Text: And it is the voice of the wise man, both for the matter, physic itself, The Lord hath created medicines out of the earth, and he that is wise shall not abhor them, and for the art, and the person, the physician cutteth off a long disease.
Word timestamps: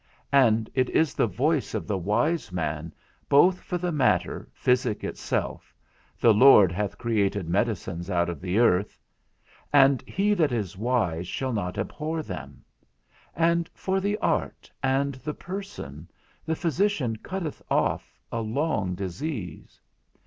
And 0.33 0.67
it 0.73 0.89
is 0.89 1.13
the 1.13 1.27
voice 1.27 1.75
of 1.75 1.85
the 1.85 1.95
wise 1.99 2.51
man, 2.51 2.91
both 3.29 3.59
for 3.61 3.77
the 3.77 3.91
matter, 3.91 4.49
physic 4.51 5.03
itself, 5.03 5.75
The 6.19 6.33
Lord 6.33 6.71
hath 6.71 6.97
created 6.97 7.47
medicines 7.47 8.09
out 8.09 8.27
of 8.27 8.41
the 8.41 8.57
earth, 8.57 8.97
and 9.71 10.01
he 10.07 10.33
that 10.33 10.51
is 10.51 10.75
wise 10.75 11.27
shall 11.27 11.53
not 11.53 11.77
abhor 11.77 12.23
them, 12.23 12.65
and 13.35 13.69
for 13.75 13.99
the 13.99 14.17
art, 14.17 14.71
and 14.81 15.13
the 15.13 15.35
person, 15.35 16.09
the 16.47 16.55
physician 16.55 17.17
cutteth 17.17 17.61
off 17.69 18.19
a 18.31 18.41
long 18.41 18.95
disease. 18.95 19.79